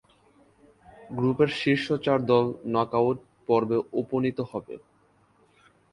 গ্রুপের 1.09 1.49
শীর্ষ 1.59 1.87
চার 2.05 2.19
দল 2.25 2.45
নক-আউট 2.73 3.17
পর্বে 3.47 3.77
উপনীত 4.01 4.37
হবে। 4.51 4.75